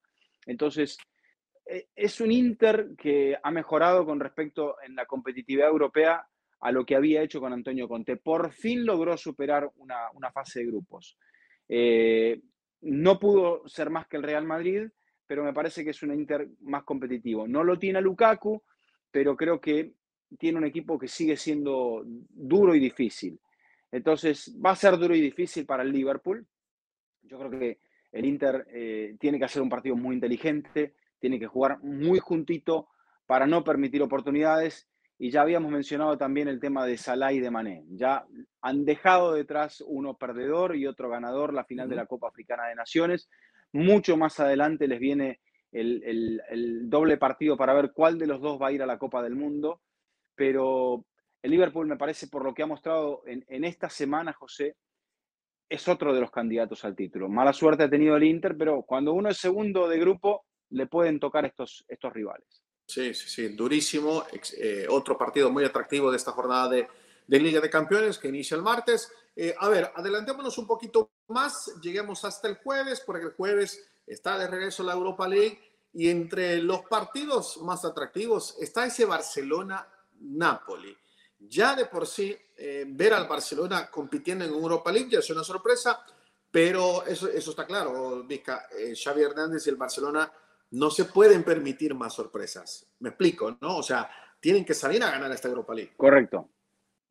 Entonces, 0.47 0.97
e, 1.67 1.88
es 1.95 2.21
un 2.21 2.33
Inter 2.33 2.88
que 2.97 3.37
ha 3.43 3.50
mejorado 3.50 4.07
con 4.07 4.19
respecto 4.19 4.76
en 4.83 4.97
la 4.97 5.05
competitividad 5.05 5.69
europea 5.69 6.26
a 6.61 6.73
lo 6.73 6.85
que 6.85 6.97
había 6.97 7.23
hecho 7.23 7.40
con 7.40 7.52
Antonio 7.52 7.87
Conte. 7.87 8.17
Por 8.17 8.50
fin 8.52 8.87
logró 8.87 9.17
superar 9.19 9.71
una, 9.76 10.33
fase 10.33 10.61
de 10.61 10.67
grupos. 10.67 11.19
Eh, 11.69 12.40
no 12.81 13.19
pudo 13.19 13.69
ser 13.69 13.90
más 13.90 14.07
que 14.09 14.17
el 14.17 14.23
Real 14.23 14.47
Madrid, 14.47 14.88
pero 15.26 15.45
me 15.45 15.52
parece 15.52 15.85
que 15.85 15.90
es 15.90 16.02
un 16.02 16.14
Inter 16.14 16.49
más 16.62 16.85
competitivo. 16.85 17.47
No 17.47 17.62
lo 17.62 17.78
tiene 17.78 18.00
Lukaku, 18.00 18.62
pero 19.11 19.37
creo 19.37 19.61
que 19.61 19.93
tiene 20.38 20.59
un 20.59 20.64
equipo 20.64 20.99
que 20.99 21.07
sigue 21.07 21.37
siendo 21.37 22.02
duro 22.07 22.75
y 22.75 22.81
difícil. 22.81 23.38
Entonces, 23.90 24.54
va 24.64 24.71
a 24.71 24.76
ser 24.76 24.97
duro 24.99 25.14
y 25.14 25.21
difícil 25.21 25.66
para 25.66 25.83
el 25.83 25.92
Liverpool. 25.92 26.47
Yo 27.23 27.38
creo 27.38 27.50
que 27.50 27.80
el 28.12 28.25
Inter 28.25 28.66
eh, 28.71 29.16
tiene 29.18 29.38
que 29.38 29.45
hacer 29.45 29.62
un 29.62 29.68
partido 29.68 29.97
muy 29.97 30.14
inteligente, 30.14 30.95
tiene 31.18 31.38
que 31.38 31.47
jugar 31.47 31.83
muy 31.83 32.18
juntito 32.18 32.88
para 33.26 33.47
no 33.47 33.64
permitir 33.64 34.02
oportunidades. 34.02 34.88
Y 35.21 35.30
ya 35.30 35.42
habíamos 35.42 35.73
mencionado 35.73 36.16
también 36.16 36.47
el 36.47 36.61
tema 36.61 36.87
de 36.87 36.97
Salah 36.97 37.33
y 37.33 37.40
de 37.40 37.50
Mané. 37.50 37.85
Ya 37.90 38.25
han 38.62 38.85
dejado 38.85 39.35
detrás 39.35 39.83
uno 39.87 40.16
perdedor 40.16 40.76
y 40.76 40.87
otro 40.87 41.11
ganador 41.11 41.52
la 41.52 41.64
final 41.64 41.88
de 41.88 41.97
la 41.97 42.07
Copa 42.07 42.28
Africana 42.28 42.66
de 42.68 42.76
Naciones. 42.76 43.28
Mucho 43.73 44.16
más 44.16 44.38
adelante 44.38 44.87
les 44.87 45.00
viene 45.00 45.40
el, 45.73 46.88
doble 46.88 47.16
partido 47.16 47.57
para 47.57 47.75
ver 47.75 47.92
cuál 47.92 48.18
de 48.18 48.28
los 48.28 48.40
dos 48.40 48.62
va 48.62 48.68
a 48.68 48.73
ir 48.73 48.83
a 48.83 48.87
la 48.87 48.99
Copa 48.99 49.23
del 49.23 49.35
Mundo. 49.35 49.80
Pero 50.37 51.04
el 51.42 51.50
Liverpool 51.50 51.87
me 51.87 51.97
parece, 51.97 52.28
por 52.28 52.45
lo 52.45 52.54
que 52.54 52.62
ha 52.62 52.66
mostrado 52.66 53.23
en, 53.26 53.64
esta 53.64 53.88
semana, 53.88 54.33
José, 54.33 54.76
es 55.68 55.87
otro 55.87 56.14
de 56.14 56.21
los 56.21 56.30
candidatos 56.30 56.85
al 56.85 56.97
título. 56.97 57.28
Mala 57.28 57.52
suerte 57.52 57.85
ha 57.85 57.90
tenido 57.90 58.16
el 58.16 58.25
Inter, 58.25 58.57
pero 58.57 58.83
cuando 58.83 59.12
uno 59.12 59.28
es 59.28 59.38
segundo 59.38 59.88
de 59.88 59.99
grupo, 59.99 60.47
le 60.71 60.87
pueden 60.87 61.21
tocar 61.21 61.45
estos, 61.45 61.85
estos 61.88 62.12
rivales. 62.12 62.62
Sí, 62.87 63.12
sí, 63.12 63.28
sí, 63.28 63.49
durísimo. 63.49 64.25
Eh, 64.59 64.87
otro 64.88 65.18
partido 65.18 65.50
muy 65.50 65.64
atractivo 65.64 66.11
de 66.11 66.16
esta 66.16 66.33
jornada 66.33 66.71
de, 66.71 66.88
de 67.26 67.40
Liga 67.40 67.61
de 67.61 67.71
Campeones 67.71 68.18
que 68.18 68.28
inicia 68.28 68.57
el 68.57 68.62
martes. 68.62 69.12
Eh, 69.37 69.54
a 69.57 69.68
ver, 69.68 69.92
adelantémonos 69.95 70.57
un 70.59 70.66
poquito 70.66 71.12
más, 71.28 71.78
lleguemos 71.83 72.25
hasta 72.25 72.49
el 72.49 72.57
jueves, 72.57 73.02
porque 73.04 73.26
el 73.26 73.35
jueves 73.35 73.87
está 74.07 74.38
de 74.38 74.49
regreso 74.49 74.83
la 74.83 74.95
Europa 74.95 75.28
League 75.28 75.61
y 75.92 76.09
entre 76.09 76.62
los 76.62 76.83
partidos 76.83 77.59
más 77.59 77.85
atractivos 77.85 78.57
está 78.61 78.87
ese 78.87 79.04
Barcelona-Napoli. 79.04 80.97
Ya 81.38 81.76
de 81.76 81.87
por 81.87 82.07
sí, 82.07 82.37
eh, 82.57 82.85
ver 82.88 83.14
al 83.14 83.28
Barcelona 83.28 83.88
compitiendo 83.90 84.45
en 84.45 84.50
Europa 84.50 84.90
League 84.90 85.09
ya 85.11 85.21
es 85.21 85.30
una 85.30 85.45
sorpresa, 85.45 86.00
pero 86.50 87.04
eso, 87.07 87.28
eso 87.28 87.50
está 87.50 87.66
claro, 87.66 88.25
Vizca. 88.25 88.66
Xavi 88.95 89.23
Hernández 89.23 89.66
y 89.66 89.71
el 89.71 89.76
Barcelona 89.76 90.30
no 90.71 90.90
se 90.90 91.07
pueden 91.07 91.45
permitir 91.45 91.95
más 91.95 92.14
sorpresas. 92.14 92.90
Me 93.00 93.11
explico, 93.11 93.57
¿no? 93.61 93.78
O 93.78 93.83
sea, 93.83 94.11
tienen 94.40 94.64
que 94.64 94.75
salir 94.75 95.02
a 95.02 95.11
ganar 95.11 95.30
esta 95.33 95.49
Europa 95.49 95.75
League. 95.75 95.92
Correcto. 95.97 96.50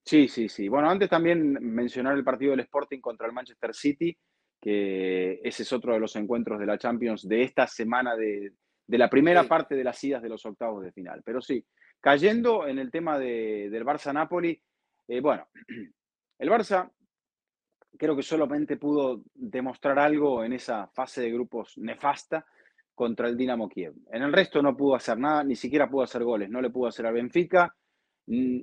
Sí, 0.04 0.28
sí, 0.28 0.48
sí. 0.48 0.70
Bueno, 0.70 0.90
antes 0.90 1.10
también 1.10 1.58
mencionar 1.60 2.16
el 2.16 2.24
partido 2.24 2.52
del 2.52 2.62
Sporting 2.62 3.00
contra 3.02 3.28
el 3.28 3.34
Manchester 3.34 3.76
City, 3.76 4.18
que 4.62 5.42
ese 5.44 5.64
es 5.64 5.74
otro 5.74 5.94
de 5.94 6.00
los 6.00 6.16
encuentros 6.16 6.60
de 6.60 6.66
la 6.66 6.78
Champions 6.78 7.28
de 7.28 7.44
esta 7.44 7.68
semana 7.68 8.16
de, 8.16 8.54
la 8.88 9.10
primera 9.10 9.44
parte 9.44 9.76
de 9.76 9.84
las 9.84 10.02
idas 10.04 10.22
de 10.22 10.30
los 10.30 10.46
octavos 10.46 10.84
de 10.84 10.94
final. 10.94 11.22
Pero 11.26 11.42
sí, 11.42 11.64
cayendo 12.00 12.68
en 12.68 12.80
el 12.80 12.92
tema 12.92 13.18
de, 13.18 13.70
del 13.70 13.86
Barça-Napoli, 13.86 14.62
eh, 15.08 15.22
bueno, 15.22 15.48
el 16.40 16.50
Barça 16.50 16.92
creo 17.98 18.16
que 18.16 18.24
solamente 18.24 18.78
pudo 18.78 19.24
demostrar 19.34 20.00
algo 20.00 20.44
en 20.44 20.54
esa 20.54 20.88
fase 20.88 21.22
de 21.22 21.32
grupos 21.32 21.78
nefasta 21.78 22.46
contra 22.94 23.28
el 23.28 23.38
Dinamo 23.38 23.70
Kiev. 23.70 23.94
En 24.12 24.24
el 24.24 24.34
resto 24.34 24.62
no 24.62 24.76
pudo 24.76 24.96
hacer 24.96 25.18
nada, 25.18 25.44
ni 25.44 25.56
siquiera 25.56 25.90
pudo 25.90 26.04
hacer 26.04 26.24
goles, 26.24 26.50
no 26.50 26.62
le 26.62 26.70
pudo 26.70 26.88
hacer 26.88 27.06
al 27.06 27.14
Benfica. 27.14 27.76
Mm, 28.28 28.60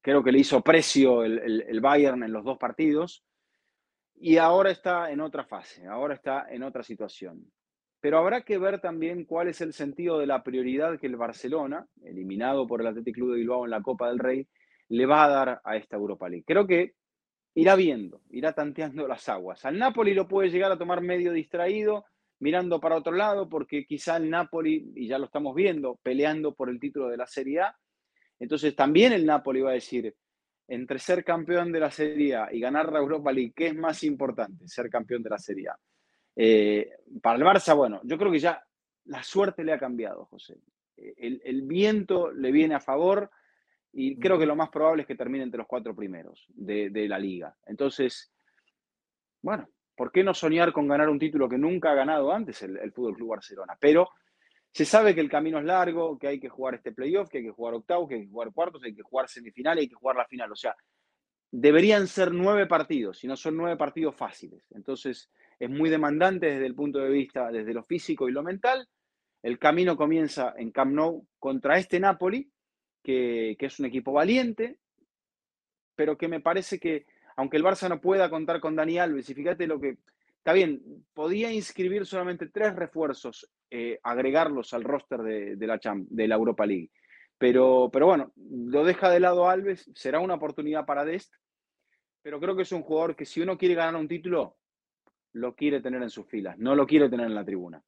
creo 0.00 0.22
que 0.22 0.32
le 0.32 0.38
hizo 0.38 0.60
precio 0.62 1.24
el, 1.24 1.80
Bayern 1.80 2.22
en 2.22 2.32
los 2.32 2.44
dos 2.44 2.58
partidos. 2.58 3.24
Y 4.20 4.36
ahora 4.36 4.70
está 4.70 5.10
en 5.10 5.20
otra 5.20 5.44
fase, 5.44 5.86
ahora 5.86 6.14
está 6.14 6.46
en 6.50 6.62
otra 6.62 6.82
situación. 6.82 7.44
Pero 8.00 8.18
habrá 8.18 8.42
que 8.42 8.58
ver 8.58 8.80
también 8.80 9.24
cuál 9.24 9.48
es 9.48 9.60
el 9.60 9.72
sentido 9.72 10.18
de 10.18 10.26
la 10.26 10.42
prioridad 10.42 10.98
que 10.98 11.06
el 11.06 11.16
Barcelona, 11.16 11.86
eliminado 12.02 12.66
por 12.66 12.80
el 12.80 12.86
Athletic 12.86 13.14
Club 13.14 13.32
de 13.32 13.38
Bilbao 13.38 13.64
en 13.64 13.72
la 13.72 13.82
Copa 13.82 14.08
del 14.08 14.18
Rey, 14.18 14.46
le 14.88 15.06
va 15.06 15.24
a 15.24 15.28
dar 15.28 15.60
a 15.64 15.76
esta 15.76 15.96
Europa 15.96 16.28
League. 16.28 16.44
Creo 16.46 16.66
que 16.66 16.94
irá 17.54 17.74
viendo, 17.74 18.22
irá 18.30 18.52
tanteando 18.52 19.08
las 19.08 19.28
aguas. 19.28 19.64
Al 19.64 19.78
Napoli 19.78 20.14
lo 20.14 20.28
puede 20.28 20.50
llegar 20.50 20.70
a 20.70 20.78
tomar 20.78 21.00
medio 21.00 21.32
distraído, 21.32 22.04
mirando 22.38 22.80
para 22.80 22.96
otro 22.96 23.12
lado, 23.12 23.48
porque 23.48 23.84
quizá 23.84 24.16
el 24.16 24.30
Napoli, 24.30 24.92
y 24.94 25.08
ya 25.08 25.18
lo 25.18 25.24
estamos 25.24 25.54
viendo, 25.56 25.98
peleando 26.02 26.54
por 26.54 26.70
el 26.70 26.78
título 26.78 27.08
de 27.08 27.16
la 27.16 27.26
Serie 27.26 27.62
A. 27.62 27.76
Entonces 28.38 28.76
también 28.76 29.12
el 29.12 29.26
Napoli 29.26 29.60
va 29.60 29.70
a 29.70 29.74
decir, 29.74 30.14
entre 30.68 31.00
ser 31.00 31.24
campeón 31.24 31.72
de 31.72 31.80
la 31.80 31.90
Serie 31.90 32.36
A 32.36 32.52
y 32.52 32.60
ganar 32.60 32.92
la 32.92 33.00
Europa 33.00 33.32
League, 33.32 33.52
¿qué 33.56 33.68
es 33.68 33.74
más 33.74 34.04
importante? 34.04 34.68
Ser 34.68 34.88
campeón 34.88 35.22
de 35.24 35.30
la 35.30 35.38
Serie 35.38 35.68
A. 35.68 35.78
Eh, 36.40 36.88
para 37.20 37.36
el 37.36 37.44
Barça, 37.44 37.76
bueno, 37.76 38.00
yo 38.04 38.16
creo 38.16 38.30
que 38.30 38.38
ya 38.38 38.64
la 39.06 39.24
suerte 39.24 39.64
le 39.64 39.72
ha 39.72 39.78
cambiado, 39.78 40.26
José. 40.26 40.56
El, 40.96 41.62
viento 41.62 42.30
le 42.30 42.52
viene 42.52 42.74
a 42.74 42.80
favor 42.80 43.30
y 43.92 44.18
creo 44.18 44.38
que 44.38 44.46
lo 44.46 44.56
más 44.56 44.68
probable 44.68 45.02
es 45.02 45.08
que 45.08 45.16
termine 45.16 45.44
entre 45.44 45.58
los 45.58 45.66
cuatro 45.66 45.94
primeros 45.94 46.46
de, 46.48 46.90
de 46.90 47.08
la 47.08 47.18
liga. 47.18 47.56
Entonces, 47.66 48.32
bueno, 49.42 49.68
¿Por 49.98 50.12
qué 50.12 50.22
no 50.22 50.32
soñar 50.32 50.72
con 50.72 50.86
ganar 50.86 51.08
un 51.08 51.18
título 51.18 51.48
que 51.48 51.58
nunca 51.58 51.90
ha 51.90 51.94
ganado 51.96 52.32
antes 52.32 52.62
el, 52.62 52.76
el 52.76 52.92
Fútbol 52.92 53.16
Club 53.16 53.30
Barcelona? 53.30 53.76
Pero 53.80 54.08
se 54.70 54.84
sabe 54.84 55.12
que 55.12 55.20
el 55.20 55.28
camino 55.28 55.58
es 55.58 55.64
largo, 55.64 56.16
que 56.16 56.28
hay 56.28 56.38
que 56.38 56.48
jugar 56.48 56.76
este 56.76 56.92
playoff, 56.92 57.28
que 57.28 57.38
hay 57.38 57.44
que 57.44 57.50
jugar 57.50 57.74
octavo, 57.74 58.06
que 58.06 58.14
hay 58.14 58.20
que 58.20 58.30
jugar 58.30 58.52
cuartos, 58.52 58.84
hay 58.84 58.94
que 58.94 59.02
jugar 59.02 59.28
semifinal, 59.28 59.76
hay 59.76 59.88
que 59.88 59.96
jugar 59.96 60.14
la 60.14 60.24
final. 60.26 60.52
O 60.52 60.54
sea, 60.54 60.76
deberían 61.50 62.06
ser 62.06 62.32
nueve 62.32 62.66
partidos, 62.66 63.18
si 63.18 63.26
no 63.26 63.36
son 63.36 63.56
nueve 63.56 63.76
partidos 63.76 64.14
fáciles. 64.14 64.64
Entonces, 64.74 65.30
es 65.58 65.70
muy 65.70 65.90
demandante 65.90 66.46
desde 66.46 66.66
el 66.66 66.74
punto 66.74 66.98
de 66.98 67.10
vista, 67.10 67.50
desde 67.50 67.74
lo 67.74 67.82
físico 67.82 68.28
y 68.28 68.32
lo 68.32 68.42
mental. 68.42 68.88
El 69.42 69.58
camino 69.58 69.96
comienza 69.96 70.54
en 70.56 70.70
Camp 70.70 70.92
Nou 70.92 71.26
contra 71.38 71.78
este 71.78 72.00
Napoli, 72.00 72.50
que, 73.02 73.56
es 73.58 73.78
un 73.78 73.86
equipo 73.86 74.12
valiente, 74.12 74.78
pero 75.94 76.18
que 76.18 76.28
me 76.28 76.40
parece 76.40 76.78
que 76.78 77.06
aunque 77.36 77.56
el 77.56 77.64
Barça 77.64 77.88
no 77.88 78.00
pueda 78.00 78.28
contar 78.30 78.60
con 78.60 78.74
Dani 78.74 78.98
Alves, 78.98 79.30
y 79.30 79.34
fíjate 79.34 79.68
lo 79.68 79.80
que, 79.80 79.98
está 80.38 80.52
bien, 80.52 80.82
podía 81.14 81.52
inscribir 81.52 82.04
solamente 82.04 82.48
tres 82.48 82.74
refuerzos, 82.74 83.48
eh, 83.70 84.00
agregarlos 84.02 84.74
al 84.74 84.82
roster 84.82 85.22
de, 85.22 85.66
la 85.66 85.78
de 85.94 86.28
la 86.28 86.34
Europa 86.34 86.66
League. 86.66 86.90
Pero, 87.38 87.88
pero 87.92 88.06
bueno, 88.06 88.32
lo 88.36 88.84
deja 88.84 89.10
de 89.10 89.20
lado 89.20 89.48
Alves, 89.48 89.90
será 89.94 90.18
una 90.20 90.34
oportunidad 90.34 90.84
para 90.84 91.04
Dest, 91.04 91.32
pero 92.22 92.40
creo 92.40 92.56
que 92.56 92.62
es 92.62 92.72
un 92.72 92.82
jugador 92.82 93.14
que 93.14 93.24
si 93.24 93.40
uno 93.40 93.56
quiere 93.56 93.74
ganar 93.74 93.96
un 93.96 94.08
título, 94.08 94.56
lo 95.32 95.54
quiere 95.54 95.80
tener 95.80 96.02
en 96.02 96.10
sus 96.10 96.26
filas, 96.26 96.58
no 96.58 96.74
lo 96.74 96.86
quiere 96.86 97.08
tener 97.08 97.26
en 97.26 97.34
la 97.34 97.44
tribuna. 97.44 97.82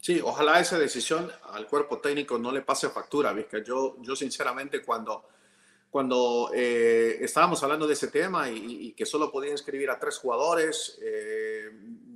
Sí, 0.00 0.20
ojalá 0.22 0.60
esa 0.60 0.78
decisión 0.78 1.28
al 1.52 1.66
cuerpo 1.66 1.98
técnico 1.98 2.38
no 2.38 2.52
le 2.52 2.62
pase 2.62 2.88
factura, 2.88 3.32
Vizca. 3.32 3.58
Yo, 3.64 3.96
yo 4.00 4.14
sinceramente 4.14 4.80
cuando 4.80 5.24
cuando 5.90 6.50
eh, 6.54 7.18
estábamos 7.20 7.62
hablando 7.62 7.86
de 7.86 7.94
ese 7.94 8.08
tema 8.08 8.50
y, 8.50 8.92
que 8.92 9.06
solo 9.06 9.30
podía 9.30 9.52
inscribir 9.52 9.90
a 9.90 9.98
tres 9.98 10.18
jugadores, 10.18 10.98
eh, 11.02 11.70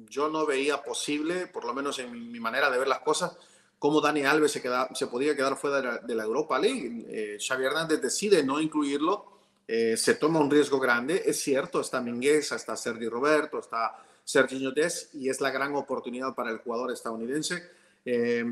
yo 0.09 0.29
no 0.29 0.45
veía 0.45 0.83
posible, 0.83 1.47
por 1.47 1.65
lo 1.65 1.73
menos 1.73 1.99
en 1.99 2.31
mi, 2.31 2.39
manera 2.39 2.71
de 2.71 2.79
ver 2.79 2.89
las 2.89 3.01
cosas, 3.01 3.37
cómo 3.83 4.01
Dani 4.01 4.23
Alves 4.23 4.53
se, 4.53 4.63
queda, 4.63 4.89
se 4.95 5.09
podía 5.09 5.35
quedar 5.35 5.57
fuera 5.57 5.99
de 5.99 6.15
la, 6.15 6.23
Europa 6.23 6.57
League. 6.57 7.05
Eh, 7.09 7.37
Xavi 7.37 7.65
Hernández 7.65 8.01
decide 8.01 8.45
no 8.45 8.61
incluirlo, 8.61 9.27
se 9.67 10.15
toma 10.17 10.39
un 10.39 10.51
riesgo 10.51 10.79
grande, 10.79 11.23
es 11.25 11.41
cierto, 11.41 11.81
está 11.81 12.01
Mingueza, 12.01 12.57
está 12.57 12.77
Sergi 12.77 13.09
Roberto, 13.09 13.59
está 13.59 13.97
Sergio 14.23 14.71
Des 14.71 15.09
y 15.15 15.31
es 15.31 15.41
la 15.41 15.51
gran 15.51 15.75
oportunidad 15.75 16.35
para 16.35 16.51
el 16.51 16.59
jugador 16.59 16.93
estadounidense. 16.93 17.71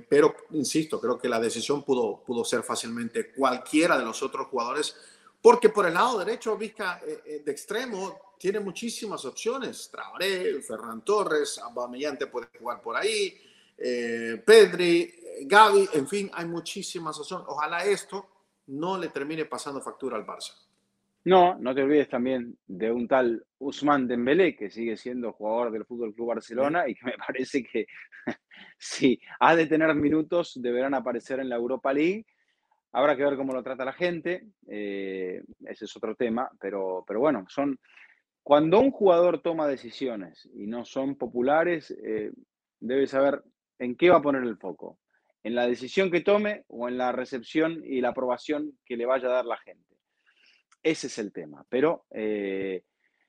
pero, 0.09 0.35
insisto, 0.53 0.99
creo 0.99 1.19
que 1.19 1.29
la 1.29 1.39
decisión 1.39 1.85
pudo, 1.85 2.23
pudo 2.25 2.43
ser 2.43 2.63
fácilmente 2.63 3.33
cualquiera 3.33 3.99
de 3.99 4.05
los 4.05 4.23
otros 4.23 4.47
jugadores 4.47 4.97
porque 5.43 5.71
por 5.71 5.87
el 5.87 5.95
lado 5.95 6.19
derecho, 6.19 6.57
Vizca 6.57 7.01
eh, 7.07 7.21
eh, 7.25 7.43
de 7.45 7.53
extremo 7.53 8.35
tiene 8.39 8.61
muchísimas 8.61 9.25
opciones. 9.25 9.89
Traoré, 9.91 10.61
Ferran 10.61 11.03
Torres, 11.03 11.59
Aubameyang 11.59 12.19
puede 12.31 12.49
jugar 12.59 12.83
por 12.83 12.97
ahí, 12.97 13.41
eh, 13.79 14.43
Pedri, 14.45 15.20
Gaby, 15.47 15.89
en 15.95 16.09
fin, 16.09 16.31
hay 16.33 16.47
muchísimas 16.47 17.19
opciones. 17.19 17.47
Ojalá 17.49 17.85
esto 17.85 18.27
no 18.67 18.99
le 18.99 19.09
termine 19.09 19.45
pasando 19.47 19.81
factura 19.81 20.17
al 20.17 20.27
Barça. 20.27 20.55
No, 21.25 21.57
no 21.59 21.75
te 21.75 21.83
olvides 21.83 22.09
también 22.09 22.57
de 22.67 22.91
un 22.91 23.07
tal 23.07 23.45
Usman 23.59 24.09
Dembélé, 24.09 24.57
que 24.57 24.71
sigue 24.71 24.97
siendo 24.97 25.33
jugador 25.33 25.71
del 25.71 25.85
Fútbol 25.85 26.15
Club 26.15 26.29
Barcelona 26.29 26.89
y 26.89 26.95
que 26.95 27.05
me 27.05 27.19
parece 27.19 27.63
que 27.63 27.87
si 28.79 29.21
ha 29.39 29.55
de 29.55 29.67
tener 29.67 29.95
minutos, 29.95 30.55
deberán 30.61 30.95
aparecer 30.95 31.41
en 31.41 31.51
la 31.51 31.57
Europa 31.57 31.93
League 31.93 32.25
Habrá 32.93 33.17
que 33.17 33.25
ver 33.25 33.37
cómo 33.37 33.53
lo 33.53 33.63
trata 33.63 33.85
la 33.85 33.93
gente, 33.93 34.49
eh, 34.67 35.43
ese 35.65 35.85
es 35.85 35.97
otro 35.97 36.17
tema, 36.17 36.51
pero, 36.61 37.05
pero 37.07 37.21
bueno, 37.21 37.45
son, 37.49 37.79
cuando 38.43 38.81
un 38.81 38.91
jugador 38.91 39.41
toma 39.43 39.69
decisiones 39.69 40.49
y 40.55 40.67
no 40.67 40.85
son 40.85 41.15
populares, 41.15 41.93
eh, 42.05 42.33
debe 42.81 43.07
saber 43.07 43.45
en 43.79 43.95
qué 43.95 44.11
va 44.11 44.17
a 44.17 44.23
poner 44.23 44.43
el 44.43 44.57
foco, 44.57 44.99
en 45.43 45.55
la 45.55 45.67
decisión 45.67 46.11
que 46.11 46.21
tome 46.21 46.65
o 46.69 46.89
en 46.89 46.99
la 46.99 47.13
recepción 47.13 47.83
y 47.85 48.01
la 48.01 48.11
aprobación 48.11 48.79
que 48.85 48.97
le 48.97 49.07
vaya 49.07 49.29
a 49.29 49.33
dar 49.33 49.45
la 49.47 49.57
gente. 49.59 49.97
Ese 50.83 51.09
es 51.09 51.19
el 51.19 51.33
tema, 51.33 51.65
pero 51.69 52.07
eh, 52.11 52.85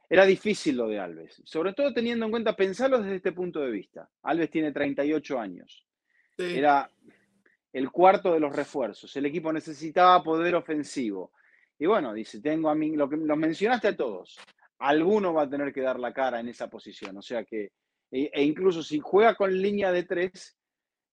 era 0.09 0.25
difícil 0.25 0.75
lo 0.77 0.87
de 0.87 0.99
Alves, 0.99 1.41
sobre 1.45 1.73
todo 1.73 1.93
teniendo 1.93 2.25
en 2.25 2.31
cuenta, 2.31 2.55
pensarlo 2.55 3.01
desde 3.01 3.15
este 3.15 3.31
punto 3.31 3.61
de 3.61 3.71
vista. 3.71 4.09
Alves 4.23 4.49
tiene 4.49 4.71
38 4.71 5.39
años. 5.39 5.85
Era 6.37 6.89
el 7.71 7.91
cuarto 7.91 8.33
de 8.33 8.39
los 8.39 8.55
refuerzos. 8.55 9.15
El 9.15 9.27
equipo 9.27 9.53
necesitaba 9.53 10.23
poder 10.23 10.55
ofensivo. 10.55 11.31
Y 11.77 11.85
bueno, 11.85 12.13
dice, 12.13 12.41
tengo 12.41 12.69
a 12.69 12.75
mí, 12.75 12.95
lo 12.95 13.09
que 13.09 13.17
los 13.17 13.37
mencionaste 13.37 13.89
a 13.89 13.95
todos, 13.95 14.37
alguno 14.79 15.33
va 15.33 15.43
a 15.43 15.49
tener 15.49 15.71
que 15.71 15.81
dar 15.81 15.99
la 15.99 16.13
cara 16.13 16.39
en 16.39 16.49
esa 16.49 16.69
posición. 16.69 17.17
O 17.17 17.21
sea 17.21 17.43
que, 17.43 17.71
e, 18.11 18.29
e 18.33 18.43
incluso 18.43 18.83
si 18.83 18.99
juega 18.99 19.35
con 19.35 19.55
línea 19.61 19.91
de 19.91 20.03
tres, 20.03 20.57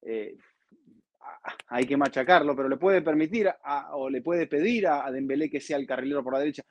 eh, 0.02 0.36
hay 1.68 1.86
que 1.86 1.96
machacarlo, 1.96 2.54
pero 2.54 2.68
le 2.68 2.76
puede 2.76 3.02
permitir 3.02 3.48
o 3.92 4.08
le 4.08 4.22
puede 4.22 4.46
pedir 4.46 4.86
a, 4.86 5.06
a 5.06 5.10
Dembélé 5.10 5.50
que 5.50 5.60
sea 5.60 5.76
el 5.76 5.86
carrilero 5.86 6.22
por 6.22 6.34
la 6.34 6.40
derecha. 6.40 6.62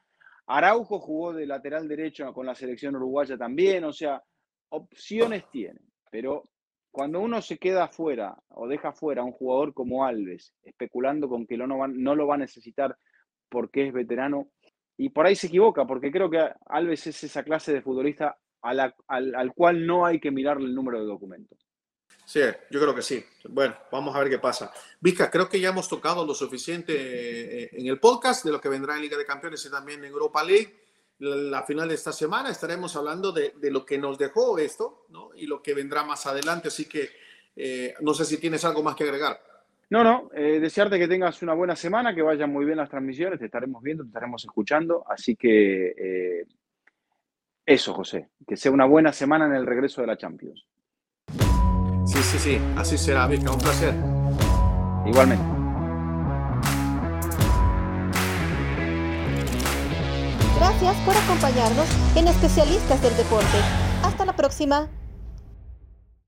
Araujo 0.47 0.99
jugó 0.99 1.33
de 1.33 1.45
lateral 1.45 1.87
derecho 1.87 2.31
con 2.33 2.45
la 2.45 2.55
selección 2.55 2.95
uruguaya 2.95 3.37
también, 3.37 3.83
o 3.83 3.91
sea, 3.91 4.21
opciones 4.69 5.49
tiene, 5.51 5.79
pero 6.09 6.49
cuando 6.91 7.19
uno 7.19 7.41
se 7.41 7.57
queda 7.57 7.87
fuera 7.87 8.35
o 8.49 8.67
deja 8.67 8.91
fuera 8.93 9.21
a 9.21 9.25
un 9.25 9.33
jugador 9.33 9.73
como 9.73 10.05
Alves, 10.05 10.53
especulando 10.63 11.27
con 11.29 11.45
que 11.45 11.57
no, 11.57 11.87
no 11.87 12.15
lo 12.15 12.27
va 12.27 12.35
a 12.35 12.39
necesitar 12.39 12.97
porque 13.49 13.87
es 13.87 13.93
veterano, 13.93 14.49
y 14.97 15.09
por 15.09 15.27
ahí 15.27 15.35
se 15.35 15.47
equivoca, 15.47 15.85
porque 15.85 16.11
creo 16.11 16.29
que 16.29 16.49
Alves 16.65 17.05
es 17.07 17.23
esa 17.23 17.43
clase 17.43 17.71
de 17.71 17.81
futbolista 17.81 18.37
al, 18.61 19.53
cual 19.53 19.85
no 19.85 20.05
hay 20.05 20.19
que 20.19 20.31
mirarle 20.31 20.65
el 20.65 20.75
número 20.75 20.99
de 20.99 21.05
documentos. 21.05 21.66
Sí, 22.27 22.41
yo 22.69 22.81
creo 22.81 22.93
que 22.93 23.01
sí. 23.01 23.25
Bueno, 23.47 23.73
vamos 23.89 24.13
a 24.13 24.19
ver 24.19 24.29
qué 24.29 24.37
pasa. 24.37 24.69
Vizca, 24.99 25.31
creo 25.31 25.47
que 25.47 25.61
ya 25.61 25.69
hemos 25.69 25.87
tocado 25.87 26.25
lo 26.25 26.33
suficiente 26.33 26.93
eh, 26.93 27.69
en 27.71 27.87
el 27.87 28.01
podcast 28.01 28.43
de 28.43 28.51
lo 28.51 28.59
que 28.59 28.67
vendrá 28.67 28.95
en 28.95 29.03
Liga 29.03 29.17
de 29.17 29.25
Campeones 29.25 29.65
y 29.65 29.71
también 29.71 30.03
en 30.03 30.11
Europa 30.11 30.43
League. 30.43 30.75
La 31.19 31.63
final 31.63 31.87
de 31.87 31.95
esta 31.95 32.11
semana 32.11 32.49
estaremos 32.49 32.97
hablando 32.97 33.31
de, 33.31 33.53
de 33.55 33.71
lo 33.71 33.85
que 33.85 33.97
nos 33.97 34.17
dejó 34.17 34.59
esto 34.59 35.05
¿no? 35.07 35.29
y 35.37 35.45
lo 35.45 35.63
que 35.63 35.73
vendrá 35.73 36.03
más 36.03 36.27
adelante. 36.27 36.67
Así 36.67 36.83
que 36.83 37.09
eh, 37.55 37.93
no 38.01 38.13
sé 38.13 38.25
si 38.25 38.37
tienes 38.37 38.65
algo 38.65 38.83
más 38.83 38.97
que 38.97 39.05
agregar. 39.05 39.41
No, 39.89 40.03
no, 40.03 40.29
eh, 40.35 40.59
desearte 40.59 40.99
que 40.99 41.07
tengas 41.07 41.41
una 41.41 41.53
buena 41.53 41.77
semana, 41.77 42.13
que 42.13 42.21
vayan 42.21 42.51
muy 42.51 42.65
bien 42.65 42.77
las 42.77 42.89
transmisiones, 42.89 43.39
te 43.39 43.45
estaremos 43.45 43.81
viendo, 43.81 44.03
te 44.03 44.09
estaremos 44.09 44.43
escuchando. 44.43 45.05
Así 45.07 45.37
que 45.37 45.93
eh, 45.97 46.45
eso, 47.65 47.93
José, 47.93 48.31
que 48.45 48.57
sea 48.57 48.69
una 48.69 48.85
buena 48.85 49.13
semana 49.13 49.45
en 49.45 49.53
el 49.53 49.65
regreso 49.65 50.01
de 50.01 50.07
la 50.07 50.17
Champions. 50.17 50.65
Sí, 52.17 52.23
sí, 52.23 52.39
sí, 52.39 52.61
así 52.75 52.97
será, 52.97 53.27
Vizca, 53.27 53.51
un 53.51 53.59
placer. 53.59 53.93
Igualmente. 55.05 55.45
Gracias 60.57 60.95
por 61.05 61.15
acompañarnos 61.15 61.85
en 62.15 62.27
Especialistas 62.27 63.03
del 63.03 63.15
Deporte. 63.17 63.57
Hasta 64.03 64.25
la 64.25 64.35
próxima. 64.35 64.87